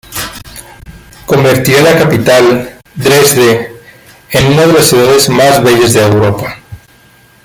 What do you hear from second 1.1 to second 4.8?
Convertiría la capital, Dresde, en una de